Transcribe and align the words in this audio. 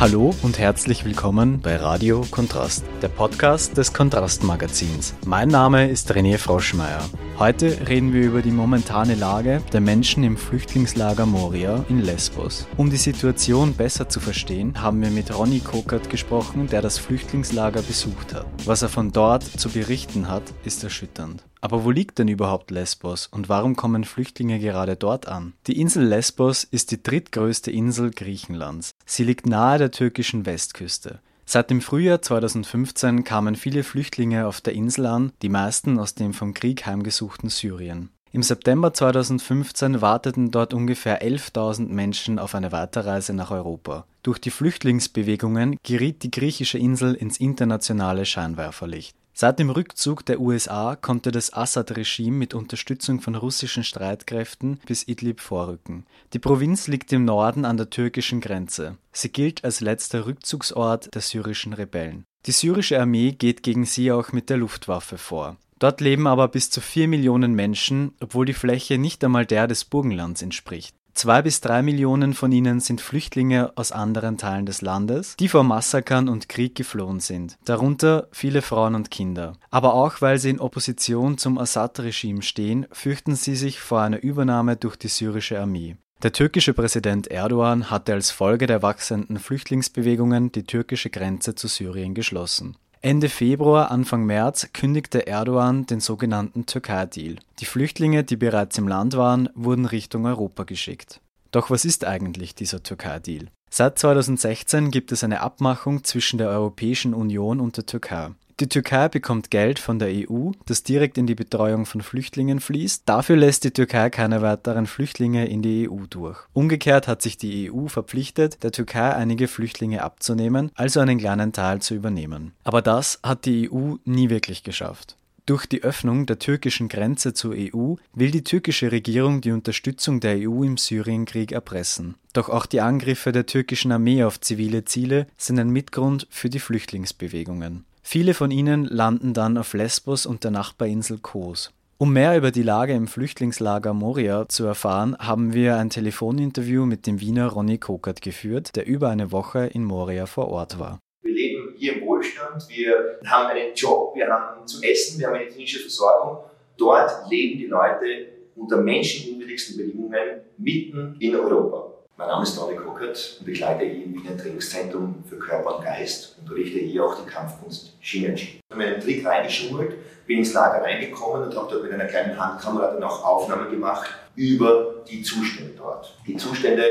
Hallo 0.00 0.34
und 0.40 0.58
herzlich 0.58 1.04
willkommen 1.04 1.60
bei 1.60 1.76
Radio 1.76 2.22
Kontrast, 2.30 2.86
der 3.02 3.08
Podcast 3.08 3.76
des 3.76 3.92
Kontrast-Magazins. 3.92 5.14
Mein 5.26 5.48
Name 5.48 5.90
ist 5.90 6.10
René 6.10 6.38
Froschmeier. 6.38 7.02
Heute 7.38 7.86
reden 7.86 8.14
wir 8.14 8.22
über 8.22 8.40
die 8.40 8.50
momentane 8.50 9.14
Lage 9.14 9.60
der 9.74 9.82
Menschen 9.82 10.24
im 10.24 10.38
Flüchtlingslager 10.38 11.26
Moria 11.26 11.84
in 11.90 12.00
Lesbos. 12.00 12.66
Um 12.78 12.88
die 12.88 12.96
Situation 12.96 13.74
besser 13.74 14.08
zu 14.08 14.20
verstehen, 14.20 14.80
haben 14.80 15.02
wir 15.02 15.10
mit 15.10 15.36
Ronny 15.36 15.60
Kokert 15.60 16.08
gesprochen, 16.08 16.66
der 16.68 16.80
das 16.80 16.96
Flüchtlingslager 16.96 17.82
besucht 17.82 18.32
hat. 18.32 18.46
Was 18.64 18.80
er 18.80 18.88
von 18.88 19.12
dort 19.12 19.42
zu 19.44 19.68
berichten 19.68 20.28
hat, 20.28 20.44
ist 20.64 20.82
erschütternd. 20.82 21.44
Aber 21.60 21.84
wo 21.84 21.90
liegt 21.90 22.18
denn 22.18 22.28
überhaupt 22.28 22.70
Lesbos 22.70 23.26
und 23.26 23.48
warum 23.48 23.76
kommen 23.76 24.04
Flüchtlinge 24.04 24.58
gerade 24.58 24.96
dort 24.96 25.28
an? 25.28 25.52
Die 25.66 25.78
Insel 25.78 26.04
Lesbos 26.04 26.64
ist 26.64 26.90
die 26.90 27.02
drittgrößte 27.02 27.70
Insel 27.70 28.10
Griechenlands. 28.10 28.92
Sie 29.04 29.24
liegt 29.24 29.46
nahe 29.46 29.78
der 29.78 29.90
türkischen 29.90 30.46
Westküste. 30.46 31.20
Seit 31.44 31.68
dem 31.68 31.80
Frühjahr 31.80 32.22
2015 32.22 33.24
kamen 33.24 33.56
viele 33.56 33.82
Flüchtlinge 33.82 34.46
auf 34.46 34.60
der 34.60 34.72
Insel 34.72 35.06
an, 35.06 35.32
die 35.42 35.48
meisten 35.48 35.98
aus 35.98 36.14
dem 36.14 36.32
vom 36.32 36.54
Krieg 36.54 36.86
heimgesuchten 36.86 37.50
Syrien. 37.50 38.10
Im 38.32 38.44
September 38.44 38.94
2015 38.94 40.00
warteten 40.00 40.52
dort 40.52 40.72
ungefähr 40.72 41.20
11.000 41.20 41.88
Menschen 41.88 42.38
auf 42.38 42.54
eine 42.54 42.70
Weiterreise 42.70 43.34
nach 43.34 43.50
Europa. 43.50 44.06
Durch 44.22 44.38
die 44.38 44.50
Flüchtlingsbewegungen 44.50 45.76
geriet 45.82 46.22
die 46.22 46.30
griechische 46.30 46.78
Insel 46.78 47.14
ins 47.14 47.38
internationale 47.38 48.24
Scheinwerferlicht. 48.24 49.16
Seit 49.40 49.58
dem 49.58 49.70
Rückzug 49.70 50.26
der 50.26 50.38
USA 50.38 50.96
konnte 50.96 51.30
das 51.32 51.54
Assad-Regime 51.54 52.36
mit 52.36 52.52
Unterstützung 52.52 53.22
von 53.22 53.34
russischen 53.34 53.84
Streitkräften 53.84 54.78
bis 54.84 55.08
Idlib 55.08 55.40
vorrücken. 55.40 56.04
Die 56.34 56.38
Provinz 56.38 56.88
liegt 56.88 57.10
im 57.14 57.24
Norden 57.24 57.64
an 57.64 57.78
der 57.78 57.88
türkischen 57.88 58.42
Grenze. 58.42 58.98
Sie 59.12 59.30
gilt 59.30 59.64
als 59.64 59.80
letzter 59.80 60.26
Rückzugsort 60.26 61.14
der 61.14 61.22
syrischen 61.22 61.72
Rebellen. 61.72 62.24
Die 62.44 62.52
syrische 62.52 63.00
Armee 63.00 63.32
geht 63.32 63.62
gegen 63.62 63.86
sie 63.86 64.12
auch 64.12 64.32
mit 64.32 64.50
der 64.50 64.58
Luftwaffe 64.58 65.16
vor. 65.16 65.56
Dort 65.78 66.02
leben 66.02 66.26
aber 66.26 66.48
bis 66.48 66.68
zu 66.68 66.82
vier 66.82 67.08
Millionen 67.08 67.54
Menschen, 67.54 68.12
obwohl 68.20 68.44
die 68.44 68.52
Fläche 68.52 68.98
nicht 68.98 69.24
einmal 69.24 69.46
der 69.46 69.66
des 69.66 69.86
Burgenlands 69.86 70.42
entspricht. 70.42 70.94
Zwei 71.20 71.42
bis 71.42 71.60
drei 71.60 71.82
Millionen 71.82 72.32
von 72.32 72.50
ihnen 72.50 72.80
sind 72.80 73.02
Flüchtlinge 73.02 73.72
aus 73.74 73.92
anderen 73.92 74.38
Teilen 74.38 74.64
des 74.64 74.80
Landes, 74.80 75.36
die 75.36 75.48
vor 75.48 75.64
Massakern 75.64 76.30
und 76.30 76.48
Krieg 76.48 76.74
geflohen 76.74 77.20
sind, 77.20 77.58
darunter 77.66 78.28
viele 78.32 78.62
Frauen 78.62 78.94
und 78.94 79.10
Kinder. 79.10 79.58
Aber 79.70 79.92
auch 79.92 80.22
weil 80.22 80.38
sie 80.38 80.48
in 80.48 80.60
Opposition 80.60 81.36
zum 81.36 81.58
Assad-Regime 81.58 82.40
stehen, 82.40 82.86
fürchten 82.90 83.34
sie 83.34 83.54
sich 83.54 83.80
vor 83.80 84.00
einer 84.00 84.22
Übernahme 84.22 84.76
durch 84.76 84.96
die 84.96 85.08
syrische 85.08 85.60
Armee. 85.60 85.98
Der 86.22 86.32
türkische 86.32 86.72
Präsident 86.72 87.26
Erdogan 87.26 87.90
hatte 87.90 88.14
als 88.14 88.30
Folge 88.30 88.66
der 88.66 88.80
wachsenden 88.80 89.38
Flüchtlingsbewegungen 89.38 90.52
die 90.52 90.64
türkische 90.64 91.10
Grenze 91.10 91.54
zu 91.54 91.68
Syrien 91.68 92.14
geschlossen. 92.14 92.78
Ende 93.02 93.30
Februar, 93.30 93.90
Anfang 93.90 94.26
März 94.26 94.68
kündigte 94.74 95.26
Erdogan 95.26 95.86
den 95.86 96.00
sogenannten 96.00 96.66
Türkei-Deal. 96.66 97.36
Die 97.58 97.64
Flüchtlinge, 97.64 98.24
die 98.24 98.36
bereits 98.36 98.76
im 98.76 98.88
Land 98.88 99.16
waren, 99.16 99.48
wurden 99.54 99.86
Richtung 99.86 100.26
Europa 100.26 100.64
geschickt. 100.64 101.22
Doch 101.50 101.70
was 101.70 101.86
ist 101.86 102.04
eigentlich 102.04 102.54
dieser 102.54 102.82
Türkei-Deal? 102.82 103.46
Seit 103.70 103.98
2016 103.98 104.90
gibt 104.90 105.12
es 105.12 105.24
eine 105.24 105.40
Abmachung 105.40 106.04
zwischen 106.04 106.36
der 106.36 106.50
Europäischen 106.50 107.14
Union 107.14 107.58
und 107.58 107.78
der 107.78 107.86
Türkei. 107.86 108.32
Die 108.60 108.68
Türkei 108.68 109.08
bekommt 109.08 109.50
Geld 109.50 109.78
von 109.78 109.98
der 109.98 110.08
EU, 110.08 110.50
das 110.66 110.82
direkt 110.82 111.16
in 111.16 111.26
die 111.26 111.34
Betreuung 111.34 111.86
von 111.86 112.02
Flüchtlingen 112.02 112.60
fließt. 112.60 113.04
Dafür 113.06 113.36
lässt 113.36 113.64
die 113.64 113.70
Türkei 113.70 114.10
keine 114.10 114.42
weiteren 114.42 114.86
Flüchtlinge 114.86 115.48
in 115.48 115.62
die 115.62 115.88
EU 115.88 116.04
durch. 116.10 116.38
Umgekehrt 116.52 117.08
hat 117.08 117.22
sich 117.22 117.38
die 117.38 117.72
EU 117.72 117.86
verpflichtet, 117.86 118.62
der 118.62 118.70
Türkei 118.70 119.14
einige 119.14 119.48
Flüchtlinge 119.48 120.02
abzunehmen, 120.02 120.70
also 120.74 121.00
einen 121.00 121.16
kleinen 121.16 121.54
Teil 121.54 121.80
zu 121.80 121.94
übernehmen. 121.94 122.52
Aber 122.62 122.82
das 122.82 123.18
hat 123.22 123.46
die 123.46 123.72
EU 123.72 123.94
nie 124.04 124.28
wirklich 124.28 124.62
geschafft. 124.62 125.16
Durch 125.46 125.64
die 125.64 125.82
Öffnung 125.82 126.26
der 126.26 126.38
türkischen 126.38 126.88
Grenze 126.88 127.32
zur 127.32 127.54
EU 127.56 127.94
will 128.12 128.30
die 128.30 128.44
türkische 128.44 128.92
Regierung 128.92 129.40
die 129.40 129.52
Unterstützung 129.52 130.20
der 130.20 130.36
EU 130.36 130.64
im 130.64 130.76
Syrienkrieg 130.76 131.52
erpressen. 131.52 132.14
Doch 132.34 132.50
auch 132.50 132.66
die 132.66 132.82
Angriffe 132.82 133.32
der 133.32 133.46
türkischen 133.46 133.90
Armee 133.90 134.22
auf 134.22 134.38
zivile 134.38 134.84
Ziele 134.84 135.26
sind 135.38 135.58
ein 135.58 135.70
Mitgrund 135.70 136.28
für 136.30 136.50
die 136.50 136.60
Flüchtlingsbewegungen. 136.60 137.84
Viele 138.02 138.34
von 138.34 138.50
ihnen 138.50 138.84
landen 138.84 139.34
dann 139.34 139.58
auf 139.58 139.72
Lesbos 139.74 140.26
und 140.26 140.44
der 140.44 140.50
Nachbarinsel 140.50 141.18
Kos. 141.18 141.72
Um 141.98 142.14
mehr 142.14 142.34
über 142.36 142.50
die 142.50 142.62
Lage 142.62 142.94
im 142.94 143.08
Flüchtlingslager 143.08 143.92
Moria 143.92 144.48
zu 144.48 144.64
erfahren, 144.64 145.16
haben 145.18 145.52
wir 145.52 145.76
ein 145.76 145.90
Telefoninterview 145.90 146.86
mit 146.86 147.06
dem 147.06 147.20
Wiener 147.20 147.48
Ronny 147.48 147.76
Kokert 147.76 148.22
geführt, 148.22 148.74
der 148.74 148.86
über 148.86 149.10
eine 149.10 149.32
Woche 149.32 149.66
in 149.66 149.84
Moria 149.84 150.24
vor 150.24 150.48
Ort 150.48 150.78
war. 150.78 150.98
Wir 151.20 151.34
leben 151.34 151.74
hier 151.76 151.96
im 151.96 152.06
Wohlstand, 152.06 152.66
wir 152.70 153.18
haben 153.26 153.50
einen 153.50 153.74
Job, 153.74 154.14
wir 154.14 154.28
haben 154.28 154.66
zu 154.66 154.82
essen, 154.82 155.20
wir 155.20 155.26
haben 155.26 155.34
eine 155.34 155.48
klinische 155.48 155.80
Versorgung. 155.80 156.38
Dort 156.78 157.30
leben 157.30 157.58
die 157.58 157.66
Leute 157.66 158.28
unter 158.56 158.78
menschenunwürdigsten 158.78 159.76
Bedingungen 159.76 160.40
mitten 160.56 161.16
in 161.18 161.36
Europa. 161.36 161.89
Mein 162.20 162.28
Name 162.28 162.42
ist 162.42 162.54
Donny 162.58 162.76
Kockert 162.76 163.36
und 163.38 163.46
begleite 163.46 163.86
hier 163.86 164.04
im 164.04 164.12
Wiener 164.12 164.36
Trainingszentrum 164.36 165.24
für 165.26 165.38
Körper 165.38 165.78
und 165.78 165.84
Geist 165.84 166.36
und 166.36 166.50
unterrichte 166.50 166.80
hier 166.80 167.02
auch 167.02 167.16
die 167.18 167.26
Kampfkunst 167.26 167.94
Shinanji. 168.00 168.60
Ich 168.62 168.62
habe 168.70 168.84
meinen 168.84 169.00
Trick 169.00 169.24
reingeschult, 169.24 169.94
bin 170.26 170.40
ins 170.40 170.52
Lager 170.52 170.84
reingekommen 170.84 171.44
und 171.44 171.56
habe 171.56 171.68
dort 171.70 171.82
mit 171.82 171.90
einer 171.90 172.04
kleinen 172.04 172.38
Handkamera 172.38 172.92
dann 172.92 173.02
auch 173.04 173.24
Aufnahmen 173.24 173.70
gemacht 173.70 174.10
über 174.36 174.96
die 175.10 175.22
Zustände 175.22 175.72
dort. 175.78 176.14
Die 176.26 176.36
Zustände 176.36 176.82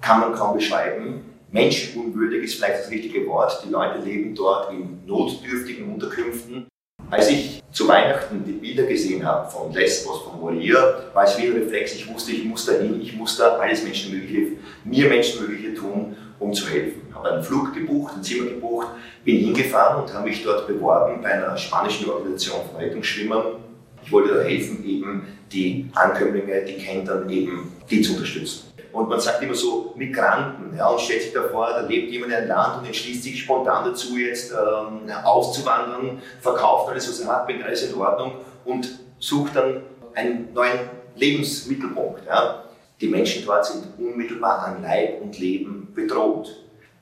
kann 0.00 0.20
man 0.20 0.32
kaum 0.32 0.56
beschreiben. 0.56 1.22
Menschenunwürdig 1.50 2.44
ist 2.44 2.54
vielleicht 2.54 2.84
das 2.84 2.90
richtige 2.90 3.26
Wort. 3.26 3.62
Die 3.66 3.70
Leute 3.70 3.98
leben 3.98 4.34
dort 4.34 4.72
in 4.72 5.04
notdürftigen 5.04 5.92
Unterkünften. 5.92 6.66
Als 7.12 7.28
ich 7.28 7.62
zu 7.70 7.86
Weihnachten 7.86 8.42
die 8.42 8.52
Bilder 8.52 8.84
gesehen 8.84 9.22
habe 9.22 9.46
von 9.50 9.70
Lesbos, 9.70 10.22
von 10.22 10.40
Moria, 10.40 11.10
war 11.12 11.24
es 11.24 11.36
wie 11.36 11.48
ein 11.48 11.52
Reflex, 11.52 11.94
ich 11.94 12.08
wusste, 12.08 12.32
ich 12.32 12.42
muss 12.46 12.64
da 12.64 12.72
hin, 12.72 12.98
ich 13.02 13.14
muss 13.14 13.36
da 13.36 13.58
alles 13.58 13.84
Menschenmögliche, 13.84 14.52
mir 14.82 15.10
Menschenmögliche 15.10 15.74
tun, 15.74 16.16
um 16.38 16.54
zu 16.54 16.66
helfen. 16.70 17.02
Ich 17.06 17.14
habe 17.14 17.32
einen 17.32 17.42
Flug 17.42 17.74
gebucht, 17.74 18.14
ein 18.16 18.22
Zimmer 18.22 18.48
gebucht, 18.48 18.86
bin 19.26 19.36
hingefahren 19.40 20.02
und 20.02 20.14
habe 20.14 20.26
mich 20.26 20.42
dort 20.42 20.66
beworben 20.66 21.20
bei 21.20 21.32
einer 21.32 21.54
spanischen 21.54 22.08
Organisation 22.08 22.60
von 22.70 22.80
Rettungsschwimmern. 22.80 23.56
Ich 24.02 24.10
wollte 24.10 24.32
da 24.32 24.40
helfen, 24.40 24.82
eben 24.82 25.26
die 25.52 25.90
Ankömmlinge, 25.94 26.64
die 26.64 26.78
Kentern 26.78 27.28
eben, 27.28 27.74
die 27.90 28.00
zu 28.00 28.14
unterstützen. 28.14 28.71
Und 28.92 29.08
man 29.08 29.18
sagt 29.18 29.42
immer 29.42 29.54
so 29.54 29.94
Migranten 29.96 30.76
ja, 30.76 30.88
und 30.88 31.00
stellt 31.00 31.22
sich 31.22 31.32
davor, 31.32 31.68
da 31.70 31.80
lebt 31.80 32.10
jemand 32.10 32.32
in 32.32 32.38
einem 32.38 32.48
Land 32.48 32.80
und 32.80 32.86
entschließt 32.86 33.22
sich 33.22 33.40
spontan 33.40 33.86
dazu, 33.86 34.16
jetzt 34.18 34.52
ähm, 34.52 35.10
auszuwandern, 35.24 36.20
verkauft 36.40 36.90
alles, 36.90 37.08
was 37.08 37.20
er 37.20 37.28
hat, 37.28 37.46
bringt 37.46 37.64
alles 37.64 37.82
in 37.90 37.98
Ordnung 37.98 38.34
und 38.64 38.98
sucht 39.18 39.56
dann 39.56 39.82
einen 40.14 40.52
neuen 40.52 40.90
Lebensmittelpunkt. 41.16 42.26
Ja. 42.26 42.64
Die 43.00 43.08
Menschen 43.08 43.44
dort 43.46 43.64
sind 43.64 43.84
unmittelbar 43.98 44.66
an 44.66 44.82
Leib 44.82 45.22
und 45.22 45.38
Leben 45.38 45.88
bedroht. 45.94 46.54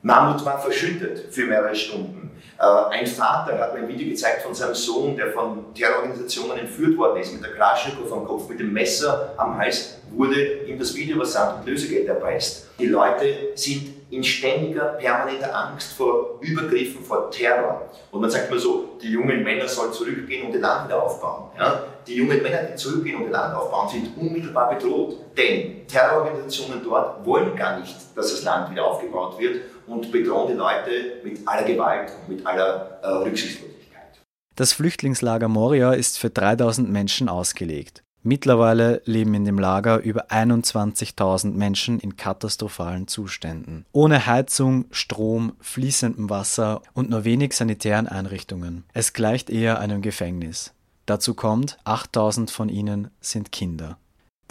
Mammut 0.03 0.45
war 0.45 0.59
verschüttet 0.59 1.27
für 1.31 1.45
mehrere 1.45 1.75
Stunden. 1.75 2.31
Äh, 2.59 2.65
ein 2.65 3.07
Vater 3.07 3.59
hat 3.59 3.75
mir 3.75 3.81
ein 3.81 3.89
Video 3.89 4.09
gezeigt 4.09 4.43
von 4.43 4.55
seinem 4.55 4.75
Sohn, 4.75 5.17
der 5.17 5.33
von 5.33 5.75
Terrororganisationen 5.75 6.59
entführt 6.59 6.97
worden 6.97 7.21
ist, 7.21 7.33
mit 7.33 7.43
der 7.43 7.53
Kalaschnikow 7.53 8.11
am 8.13 8.25
Kopf, 8.25 8.49
mit 8.49 8.61
dem 8.61 8.73
Messer 8.73 9.35
am 9.37 9.59
Hals, 9.59 9.99
wurde 10.11 10.65
ihm 10.67 10.79
das 10.79 10.95
Video 10.95 11.17
übersandt 11.17 11.61
und 11.61 11.67
Lösegeld 11.67 12.09
erpreist. 12.09 12.69
Die 12.79 12.87
Leute 12.87 13.51
sind 13.55 14.01
in 14.11 14.25
ständiger, 14.25 14.97
permanenter 14.99 15.55
Angst 15.55 15.93
vor 15.93 16.39
Übergriffen, 16.41 17.05
vor 17.05 17.31
Terror. 17.31 17.89
Und 18.11 18.23
man 18.23 18.31
sagt 18.31 18.51
immer 18.51 18.59
so, 18.59 18.99
die 19.01 19.11
jungen 19.11 19.45
Männer 19.45 19.69
sollen 19.69 19.93
zurückgehen 19.93 20.47
und 20.47 20.55
ihr 20.55 20.61
Land 20.61 20.89
wieder 20.89 21.01
aufbauen. 21.01 21.51
Ja? 21.57 21.85
Die 22.07 22.17
jungen 22.17 22.43
Männer, 22.43 22.63
die 22.65 22.75
zurückgehen 22.75 23.17
und 23.17 23.25
ihr 23.25 23.31
Land 23.31 23.55
aufbauen, 23.55 23.89
sind 23.89 24.17
unmittelbar 24.17 24.75
bedroht. 24.75 25.17
Denn 25.37 25.87
Terrororganisationen 25.87 26.83
dort 26.83 27.25
wollen 27.25 27.55
gar 27.55 27.79
nicht, 27.79 27.95
dass 28.17 28.33
das 28.33 28.43
Land 28.43 28.73
wieder 28.73 28.85
aufgebaut 28.85 29.39
wird 29.39 29.61
und 29.91 30.13
bedrohen 30.13 30.53
die 30.53 30.59
Leute 30.59 31.21
mit 31.25 31.47
aller 31.47 31.65
Gewalt 31.65 32.13
und 32.23 32.37
mit 32.37 32.47
aller 32.47 33.01
äh, 33.03 33.09
Rücksichtslosigkeit. 33.09 34.21
Das 34.57 34.73
Flüchtlingslager 34.73 35.49
Moria 35.49 35.93
ist 35.93 36.19
für 36.19 36.31
3000 36.31 36.91
Menschen 36.91 37.29
ausgelegt. 37.29 38.03
Mittlerweile 38.23 39.01
leben 39.07 39.33
in 39.33 39.47
dem 39.47 39.59
Lager 39.59 39.99
über 39.99 40.31
21.000 40.31 41.53
Menschen 41.53 41.99
in 42.01 42.17
katastrophalen 42.17 43.09
Zuständen. 43.09 43.87
Ohne 43.93 44.27
Heizung, 44.27 44.85
Strom, 44.91 45.55
fließendem 45.61 46.29
Wasser 46.29 46.83
und 46.93 47.09
nur 47.09 47.25
wenig 47.25 47.55
sanitären 47.55 48.07
Einrichtungen. 48.07 48.85
Es 48.93 49.15
gleicht 49.15 49.49
eher 49.49 49.79
einem 49.79 50.03
Gefängnis. 50.03 50.75
Dazu 51.07 51.33
kommt, 51.33 51.79
8000 51.85 52.51
von 52.51 52.69
ihnen 52.69 53.11
sind 53.23 53.53
Kinder. 53.53 53.97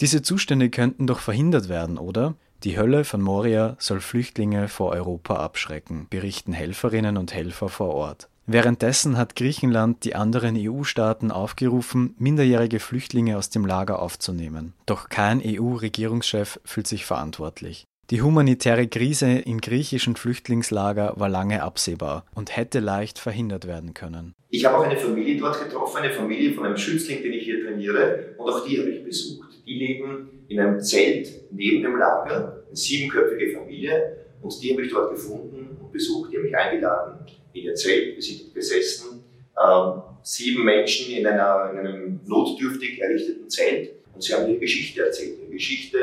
Diese 0.00 0.20
Zustände 0.20 0.68
könnten 0.68 1.06
doch 1.06 1.20
verhindert 1.20 1.68
werden, 1.68 1.96
oder? 1.96 2.34
Die 2.62 2.76
Hölle 2.76 3.04
von 3.04 3.22
Moria 3.22 3.76
soll 3.78 4.00
Flüchtlinge 4.00 4.68
vor 4.68 4.90
Europa 4.90 5.36
abschrecken, 5.36 6.06
berichten 6.10 6.52
Helferinnen 6.52 7.16
und 7.16 7.32
Helfer 7.32 7.70
vor 7.70 7.94
Ort. 7.94 8.28
Währenddessen 8.46 9.16
hat 9.16 9.34
Griechenland 9.34 10.04
die 10.04 10.14
anderen 10.14 10.56
EU-Staaten 10.58 11.30
aufgerufen, 11.30 12.14
minderjährige 12.18 12.80
Flüchtlinge 12.80 13.38
aus 13.38 13.48
dem 13.48 13.64
Lager 13.64 14.02
aufzunehmen. 14.02 14.74
Doch 14.84 15.08
kein 15.08 15.40
EU-Regierungschef 15.42 16.60
fühlt 16.64 16.86
sich 16.86 17.06
verantwortlich. 17.06 17.86
Die 18.10 18.22
humanitäre 18.22 18.88
Krise 18.88 19.38
in 19.38 19.60
griechischen 19.60 20.16
Flüchtlingslager 20.16 21.12
war 21.14 21.28
lange 21.28 21.62
absehbar 21.62 22.26
und 22.34 22.56
hätte 22.56 22.80
leicht 22.80 23.20
verhindert 23.20 23.68
werden 23.68 23.94
können. 23.94 24.34
Ich 24.48 24.64
habe 24.64 24.78
auch 24.78 24.82
eine 24.82 24.96
Familie 24.96 25.38
dort 25.38 25.62
getroffen, 25.62 25.98
eine 25.98 26.12
Familie 26.12 26.52
von 26.52 26.66
einem 26.66 26.76
Schützling, 26.76 27.22
den 27.22 27.34
ich 27.34 27.44
hier 27.44 27.64
trainiere, 27.64 28.34
und 28.36 28.50
auch 28.50 28.66
die 28.66 28.80
habe 28.80 28.90
ich 28.90 29.04
besucht. 29.04 29.50
Die 29.64 29.74
leben 29.74 30.44
in 30.48 30.58
einem 30.58 30.80
Zelt 30.80 31.52
neben 31.52 31.84
dem 31.84 31.96
Lager, 31.96 32.64
eine 32.66 32.76
siebenköpfige 32.76 33.56
Familie, 33.56 34.16
und 34.42 34.60
die 34.60 34.72
habe 34.72 34.82
ich 34.82 34.90
dort 34.90 35.12
gefunden 35.12 35.76
und 35.80 35.92
besucht. 35.92 36.32
Die 36.32 36.36
haben 36.36 36.44
mich 36.46 36.56
eingeladen 36.56 37.24
in 37.52 37.62
ihr 37.62 37.74
Zelt, 37.76 38.16
wir 38.16 38.22
sind 38.22 38.52
gesessen, 38.52 39.22
ähm, 39.56 40.02
sieben 40.24 40.64
Menschen 40.64 41.14
in, 41.14 41.24
einer, 41.28 41.70
in 41.70 41.78
einem 41.78 42.20
notdürftig 42.26 43.00
errichteten 43.00 43.48
Zelt, 43.48 43.92
und 44.12 44.20
sie 44.20 44.34
haben 44.34 44.48
ihre 44.48 44.58
Geschichte 44.58 45.00
erzählt, 45.00 45.38
ihre 45.42 45.52
Geschichte 45.52 45.98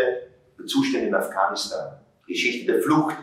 Zustände 0.65 1.07
in 1.07 1.15
Afghanistan, 1.15 1.99
Geschichte 2.27 2.71
der 2.71 2.81
Flucht 2.81 3.15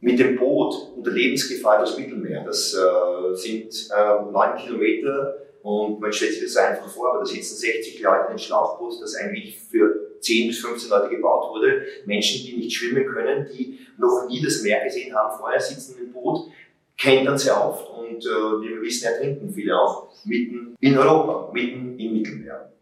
mit 0.00 0.18
dem 0.18 0.36
Boot 0.36 0.92
unter 0.96 1.10
Lebensgefahr 1.10 1.78
durchs 1.78 1.98
Mittelmeer. 1.98 2.44
Das 2.44 2.74
äh, 2.74 3.34
sind 3.34 3.90
äh, 3.94 4.30
neun 4.30 4.56
Kilometer 4.56 5.34
und 5.62 6.00
man 6.00 6.12
stellt 6.12 6.34
sich 6.34 6.42
das 6.42 6.56
einfach 6.56 6.88
vor, 6.88 7.10
aber 7.10 7.18
da 7.20 7.26
sitzen 7.26 7.56
60 7.56 8.00
Leute 8.00 8.20
in 8.22 8.26
einem 8.28 8.38
Schlauchboot, 8.38 9.02
das 9.02 9.16
eigentlich 9.16 9.58
für 9.58 10.18
10 10.20 10.48
bis 10.48 10.60
15 10.60 10.90
Leute 10.90 11.08
gebaut 11.10 11.50
wurde. 11.50 11.82
Menschen, 12.06 12.46
die 12.46 12.56
nicht 12.56 12.76
schwimmen 12.76 13.06
können, 13.06 13.46
die 13.52 13.80
noch 13.98 14.26
nie 14.28 14.42
das 14.42 14.62
Meer 14.62 14.84
gesehen 14.84 15.14
haben 15.14 15.36
vorher, 15.36 15.60
sitzen 15.60 15.96
im 16.00 16.12
Boot, 16.12 16.48
kentern 16.96 17.38
sehr 17.38 17.64
oft 17.64 17.88
und 17.90 18.24
äh, 18.24 18.28
wie 18.28 18.68
wir 18.70 18.82
wissen, 18.82 19.06
ertrinken 19.06 19.50
viele 19.50 19.78
auch 19.78 20.08
mitten 20.24 20.76
in 20.80 20.98
Europa, 20.98 21.52
mitten 21.52 21.98
im 21.98 22.12
Mittelmeer. 22.12 22.72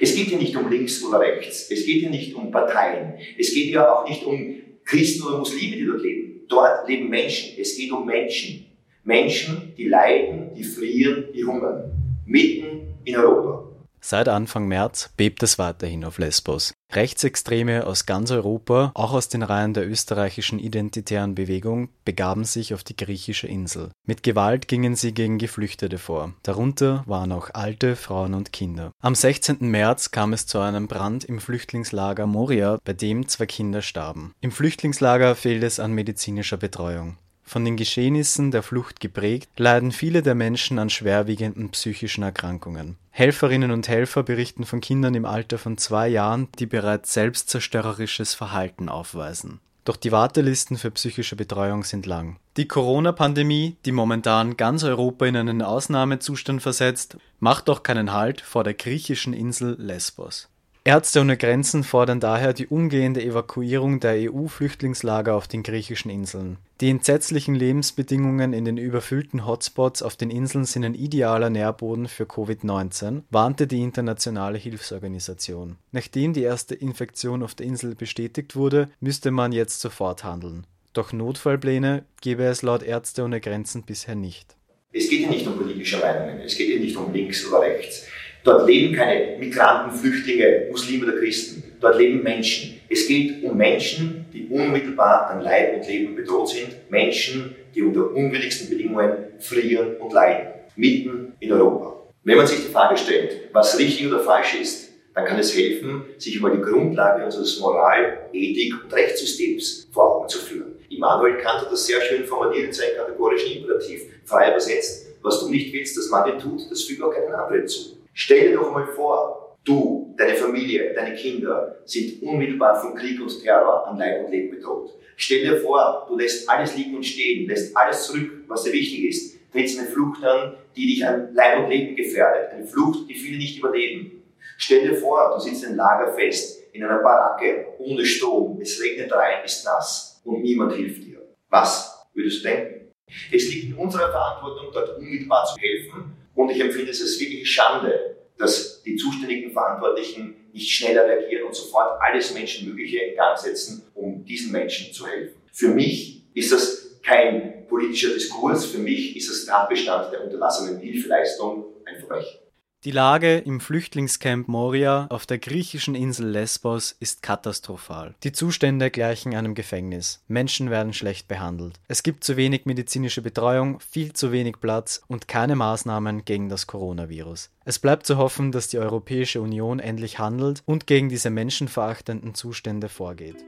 Es 0.00 0.14
geht 0.14 0.28
hier 0.28 0.38
nicht 0.38 0.56
um 0.56 0.70
links 0.70 1.02
oder 1.04 1.20
rechts. 1.20 1.70
Es 1.70 1.84
geht 1.84 2.00
hier 2.00 2.10
nicht 2.10 2.34
um 2.34 2.50
Parteien. 2.50 3.14
Es 3.38 3.52
geht 3.52 3.66
hier 3.66 3.92
auch 3.92 4.08
nicht 4.08 4.24
um 4.24 4.56
Christen 4.84 5.26
oder 5.26 5.38
Muslime, 5.38 5.76
die 5.76 5.86
dort 5.86 6.02
leben. 6.02 6.40
Dort 6.48 6.88
leben 6.88 7.08
Menschen. 7.08 7.58
Es 7.58 7.76
geht 7.76 7.90
um 7.92 8.06
Menschen. 8.06 8.66
Menschen, 9.04 9.74
die 9.76 9.88
leiden, 9.88 10.54
die 10.54 10.64
frieren, 10.64 11.26
die 11.34 11.44
hungern. 11.44 11.92
Mitten 12.26 12.94
in 13.04 13.16
Europa. 13.16 13.65
Seit 14.08 14.28
Anfang 14.28 14.68
März 14.68 15.10
bebt 15.16 15.42
es 15.42 15.58
weiterhin 15.58 16.04
auf 16.04 16.18
Lesbos. 16.18 16.74
Rechtsextreme 16.92 17.88
aus 17.88 18.06
ganz 18.06 18.30
Europa, 18.30 18.92
auch 18.94 19.12
aus 19.12 19.28
den 19.28 19.42
Reihen 19.42 19.74
der 19.74 19.90
österreichischen 19.90 20.60
identitären 20.60 21.34
Bewegung, 21.34 21.88
begaben 22.04 22.44
sich 22.44 22.72
auf 22.72 22.84
die 22.84 22.94
griechische 22.94 23.48
Insel. 23.48 23.90
Mit 24.06 24.22
Gewalt 24.22 24.68
gingen 24.68 24.94
sie 24.94 25.12
gegen 25.12 25.38
Geflüchtete 25.38 25.98
vor. 25.98 26.34
Darunter 26.44 27.02
waren 27.06 27.32
auch 27.32 27.50
alte, 27.52 27.96
Frauen 27.96 28.34
und 28.34 28.52
Kinder. 28.52 28.92
Am 29.02 29.16
16. 29.16 29.56
März 29.60 30.12
kam 30.12 30.32
es 30.32 30.46
zu 30.46 30.60
einem 30.60 30.86
Brand 30.86 31.24
im 31.24 31.40
Flüchtlingslager 31.40 32.28
Moria, 32.28 32.78
bei 32.84 32.92
dem 32.92 33.26
zwei 33.26 33.46
Kinder 33.46 33.82
starben. 33.82 34.34
Im 34.40 34.52
Flüchtlingslager 34.52 35.34
fehlt 35.34 35.64
es 35.64 35.80
an 35.80 35.90
medizinischer 35.90 36.58
Betreuung. 36.58 37.18
Von 37.48 37.64
den 37.64 37.76
Geschehnissen 37.76 38.50
der 38.50 38.64
Flucht 38.64 38.98
geprägt, 38.98 39.48
leiden 39.56 39.92
viele 39.92 40.22
der 40.22 40.34
Menschen 40.34 40.80
an 40.80 40.90
schwerwiegenden 40.90 41.70
psychischen 41.70 42.24
Erkrankungen. 42.24 42.96
Helferinnen 43.12 43.70
und 43.70 43.86
Helfer 43.86 44.24
berichten 44.24 44.64
von 44.64 44.80
Kindern 44.80 45.14
im 45.14 45.24
Alter 45.24 45.56
von 45.56 45.78
zwei 45.78 46.08
Jahren, 46.08 46.48
die 46.58 46.66
bereits 46.66 47.12
selbstzerstörerisches 47.12 48.34
Verhalten 48.34 48.88
aufweisen. 48.88 49.60
Doch 49.84 49.96
die 49.96 50.10
Wartelisten 50.10 50.76
für 50.76 50.90
psychische 50.90 51.36
Betreuung 51.36 51.84
sind 51.84 52.04
lang. 52.04 52.36
Die 52.56 52.66
Corona-Pandemie, 52.66 53.76
die 53.84 53.92
momentan 53.92 54.56
ganz 54.56 54.82
Europa 54.82 55.26
in 55.26 55.36
einen 55.36 55.62
Ausnahmezustand 55.62 56.60
versetzt, 56.60 57.16
macht 57.38 57.68
doch 57.68 57.84
keinen 57.84 58.12
Halt 58.12 58.40
vor 58.40 58.64
der 58.64 58.74
griechischen 58.74 59.32
Insel 59.32 59.76
Lesbos. 59.78 60.48
Ärzte 60.82 61.20
ohne 61.20 61.36
Grenzen 61.36 61.84
fordern 61.84 62.18
daher 62.18 62.52
die 62.52 62.66
umgehende 62.66 63.22
Evakuierung 63.22 64.00
der 64.00 64.32
EU-Flüchtlingslager 64.32 65.36
auf 65.36 65.46
den 65.46 65.62
griechischen 65.62 66.10
Inseln. 66.10 66.58
Die 66.82 66.90
entsetzlichen 66.90 67.54
Lebensbedingungen 67.54 68.52
in 68.52 68.66
den 68.66 68.76
überfüllten 68.76 69.46
Hotspots 69.46 70.02
auf 70.02 70.14
den 70.16 70.28
Inseln 70.28 70.66
sind 70.66 70.84
ein 70.84 70.94
idealer 70.94 71.48
Nährboden 71.48 72.06
für 72.06 72.24
Covid-19, 72.24 73.22
warnte 73.30 73.66
die 73.66 73.80
internationale 73.80 74.58
Hilfsorganisation. 74.58 75.78
Nachdem 75.92 76.34
die 76.34 76.42
erste 76.42 76.74
Infektion 76.74 77.42
auf 77.42 77.54
der 77.54 77.64
Insel 77.64 77.94
bestätigt 77.94 78.56
wurde, 78.56 78.90
müsste 79.00 79.30
man 79.30 79.52
jetzt 79.52 79.80
sofort 79.80 80.22
handeln. 80.22 80.66
Doch 80.92 81.14
Notfallpläne 81.14 82.04
gebe 82.20 82.44
es 82.44 82.60
laut 82.60 82.82
Ärzte 82.82 83.24
ohne 83.24 83.40
Grenzen 83.40 83.84
bisher 83.84 84.14
nicht. 84.14 84.54
Es 84.92 85.08
geht 85.08 85.20
hier 85.20 85.30
nicht 85.30 85.46
um 85.46 85.56
politische 85.56 85.96
Meinungen, 85.96 86.40
es 86.40 86.58
geht 86.58 86.66
hier 86.66 86.80
nicht 86.80 86.96
um 86.96 87.10
links 87.10 87.46
oder 87.48 87.62
rechts. 87.62 88.06
Dort 88.46 88.64
leben 88.64 88.94
keine 88.94 89.38
Migranten, 89.38 89.90
Flüchtlinge, 89.90 90.68
Muslime 90.70 91.06
oder 91.06 91.18
Christen. 91.18 91.64
Dort 91.80 91.98
leben 91.98 92.22
Menschen. 92.22 92.80
Es 92.88 93.08
geht 93.08 93.42
um 93.42 93.56
Menschen, 93.56 94.26
die 94.32 94.46
unmittelbar 94.46 95.30
an 95.30 95.40
Leib 95.40 95.74
und 95.74 95.88
Leben 95.88 96.14
bedroht 96.14 96.50
sind. 96.50 96.68
Menschen, 96.88 97.56
die 97.74 97.82
unter 97.82 98.08
unwilligsten 98.12 98.70
Bedingungen 98.70 99.10
frieren 99.40 99.96
und 99.96 100.12
leiden. 100.12 100.52
Mitten 100.76 101.32
in 101.40 101.50
Europa. 101.50 102.04
Wenn 102.22 102.36
man 102.36 102.46
sich 102.46 102.64
die 102.64 102.70
Frage 102.70 102.96
stellt, 102.96 103.48
was 103.52 103.76
richtig 103.80 104.06
oder 104.06 104.20
falsch 104.20 104.54
ist, 104.60 104.92
dann 105.12 105.24
kann 105.24 105.40
es 105.40 105.56
helfen, 105.56 106.04
sich 106.16 106.36
über 106.36 106.50
die 106.50 106.62
Grundlage 106.62 107.24
unseres 107.24 107.58
Moral-, 107.58 108.28
Ethik- 108.32 108.80
und 108.80 108.94
Rechtssystems 108.94 109.88
vor 109.90 110.18
Augen 110.18 110.28
zu 110.28 110.38
führen. 110.38 110.76
Immanuel 110.88 111.38
Kant 111.38 111.62
hat 111.62 111.72
das 111.72 111.84
sehr 111.84 112.00
schön 112.00 112.24
formuliert 112.24 112.66
in 112.66 112.72
seinem 112.72 112.96
kategorischen 112.96 113.56
Imperativ, 113.56 114.02
frei 114.24 114.50
übersetzt. 114.50 115.16
Was 115.20 115.40
du 115.40 115.48
nicht 115.48 115.72
willst, 115.72 115.96
dass 115.96 116.10
man 116.10 116.30
dir 116.30 116.38
tut, 116.38 116.70
das 116.70 116.84
füge 116.84 117.04
auch 117.04 117.12
keinen 117.12 117.34
anderen 117.34 117.66
zu. 117.66 117.96
Stell 118.18 118.48
dir 118.48 118.54
doch 118.54 118.72
mal 118.72 118.86
vor, 118.86 119.58
du, 119.62 120.14
deine 120.16 120.34
Familie, 120.34 120.94
deine 120.94 121.14
Kinder 121.14 121.76
sind 121.84 122.22
unmittelbar 122.22 122.74
von 122.80 122.94
Krieg 122.94 123.20
und 123.20 123.42
Terror 123.42 123.86
an 123.86 123.98
Leib 123.98 124.24
und 124.24 124.30
Leben 124.30 124.56
bedroht. 124.56 124.94
Stell 125.16 125.42
dir 125.42 125.60
vor, 125.60 126.06
du 126.08 126.16
lässt 126.16 126.48
alles 126.48 126.74
liegen 126.78 126.96
und 126.96 127.04
stehen, 127.04 127.46
lässt 127.46 127.76
alles 127.76 128.06
zurück, 128.06 128.44
was 128.48 128.62
dir 128.62 128.72
wichtig 128.72 129.04
ist, 129.04 129.52
trittst 129.52 129.78
eine 129.78 129.88
Flucht 129.88 130.24
an, 130.24 130.56
die 130.74 130.86
dich 130.86 131.06
an 131.06 131.34
Leib 131.34 131.64
und 131.64 131.68
Leben 131.68 131.94
gefährdet, 131.94 132.52
eine 132.52 132.66
Flucht, 132.66 133.06
die 133.06 133.14
viele 133.14 133.36
nicht 133.36 133.58
überleben. 133.58 134.22
Stell 134.56 134.88
dir 134.88 134.96
vor, 134.96 135.34
du 135.34 135.38
sitzt 135.38 135.64
in 135.64 135.76
Lager 135.76 136.14
fest, 136.14 136.62
in 136.72 136.84
einer 136.84 137.02
Baracke, 137.02 137.66
ohne 137.78 138.02
Strom, 138.02 138.58
es 138.62 138.82
regnet 138.82 139.12
rein, 139.12 139.44
ist 139.44 139.62
nass 139.66 140.22
und 140.24 140.40
niemand 140.40 140.72
hilft 140.72 141.04
dir. 141.04 141.20
Was 141.50 142.08
würdest 142.14 142.42
du 142.42 142.48
denken? 142.48 142.94
Es 143.30 143.52
liegt 143.52 143.66
in 143.66 143.74
unserer 143.74 144.10
Verantwortung, 144.10 144.68
dort 144.72 144.96
unmittelbar 144.96 145.44
zu 145.44 145.60
helfen 145.60 146.16
und 146.36 146.50
ich 146.50 146.60
empfinde 146.60 146.92
es 146.92 147.02
als 147.02 147.18
wirklich 147.18 147.50
Schande, 147.50 148.16
dass 148.38 148.82
die 148.82 148.96
zuständigen 148.96 149.50
Verantwortlichen 149.50 150.36
nicht 150.52 150.70
schneller 150.70 151.06
reagieren 151.06 151.46
und 151.46 151.54
sofort 151.54 151.98
alles 152.00 152.32
Menschenmögliche 152.32 152.98
in 152.98 153.16
Gang 153.16 153.36
setzen, 153.36 153.82
um 153.94 154.24
diesen 154.24 154.52
Menschen 154.52 154.92
zu 154.92 155.06
helfen. 155.06 155.36
Für 155.52 155.68
mich 155.68 156.22
ist 156.34 156.52
das 156.52 157.00
kein 157.02 157.66
politischer 157.66 158.12
Diskurs, 158.12 158.66
für 158.66 158.78
mich 158.78 159.16
ist 159.16 159.30
das 159.30 159.46
Tatbestand 159.46 160.12
der 160.12 160.24
unterlassenen 160.24 160.78
Hilfeleistung 160.78 161.64
ein 161.84 161.98
Verbrechen. 161.98 162.38
Die 162.86 162.92
Lage 162.92 163.38
im 163.38 163.58
Flüchtlingscamp 163.58 164.46
Moria 164.46 165.08
auf 165.10 165.26
der 165.26 165.38
griechischen 165.38 165.96
Insel 165.96 166.28
Lesbos 166.28 166.94
ist 167.00 167.20
katastrophal. 167.20 168.14
Die 168.22 168.30
Zustände 168.30 168.92
gleichen 168.92 169.34
einem 169.34 169.56
Gefängnis. 169.56 170.22
Menschen 170.28 170.70
werden 170.70 170.92
schlecht 170.92 171.26
behandelt. 171.26 171.80
Es 171.88 172.04
gibt 172.04 172.22
zu 172.22 172.36
wenig 172.36 172.64
medizinische 172.64 173.22
Betreuung, 173.22 173.80
viel 173.80 174.12
zu 174.12 174.30
wenig 174.30 174.60
Platz 174.60 175.02
und 175.08 175.26
keine 175.26 175.56
Maßnahmen 175.56 176.24
gegen 176.24 176.48
das 176.48 176.68
Coronavirus. 176.68 177.50
Es 177.64 177.80
bleibt 177.80 178.06
zu 178.06 178.18
hoffen, 178.18 178.52
dass 178.52 178.68
die 178.68 178.78
Europäische 178.78 179.40
Union 179.40 179.80
endlich 179.80 180.20
handelt 180.20 180.62
und 180.64 180.86
gegen 180.86 181.08
diese 181.08 181.30
menschenverachtenden 181.30 182.36
Zustände 182.36 182.88
vorgeht. 182.88 183.44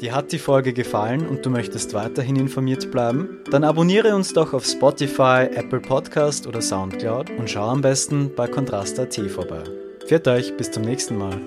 Dir 0.00 0.14
hat 0.14 0.30
die 0.30 0.38
Folge 0.38 0.72
gefallen 0.72 1.26
und 1.26 1.44
du 1.44 1.50
möchtest 1.50 1.92
weiterhin 1.92 2.36
informiert 2.36 2.90
bleiben? 2.92 3.40
Dann 3.50 3.64
abonniere 3.64 4.14
uns 4.14 4.32
doch 4.32 4.52
auf 4.52 4.64
Spotify, 4.64 5.48
Apple 5.52 5.80
Podcast 5.80 6.46
oder 6.46 6.62
Soundcloud 6.62 7.30
und 7.30 7.50
schau 7.50 7.68
am 7.68 7.80
besten 7.80 8.30
bei 8.36 8.46
Kontrast.at 8.46 9.16
vorbei. 9.28 9.64
Viert 10.06 10.28
euch, 10.28 10.56
bis 10.56 10.70
zum 10.70 10.84
nächsten 10.84 11.18
Mal. 11.18 11.40